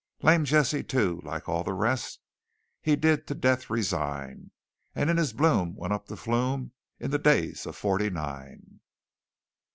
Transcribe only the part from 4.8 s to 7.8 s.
And in his bloom went up the flume In the days of